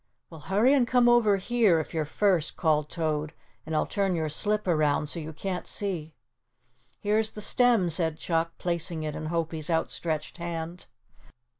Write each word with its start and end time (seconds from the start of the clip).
"Well, 0.31 0.39
hurry 0.41 0.73
and 0.73 0.87
come 0.87 1.07
over 1.07 1.37
here, 1.37 1.79
if 1.79 1.93
you're 1.93 2.05
first," 2.05 2.57
called 2.57 2.89
Toad, 2.89 3.33
"and 3.67 3.75
I'll 3.75 3.85
turn 3.85 4.15
your 4.15 4.29
slip 4.29 4.67
around 4.67 5.09
so 5.09 5.19
you 5.19 5.31
can't 5.31 5.67
see." 5.67 6.15
"Here's 6.99 7.29
the 7.33 7.39
stem," 7.43 7.87
said 7.91 8.17
Chuck, 8.17 8.51
placing 8.57 9.03
it 9.03 9.15
in 9.15 9.27
Hopie's 9.27 9.69
outstretched 9.69 10.37
hand. 10.39 10.87